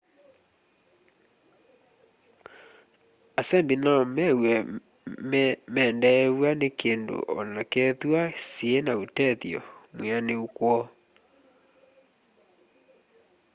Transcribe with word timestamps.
asembi 3.39 3.75
no 3.83 3.93
mew'e 4.15 4.55
mendeew'a 5.73 6.49
ni 6.61 6.69
kindu 6.79 7.15
onakethwa 7.37 8.21
syiina 8.51 8.91
utethyo 9.03 9.59
mwianiu 9.95 10.43
kwoo 10.55 10.83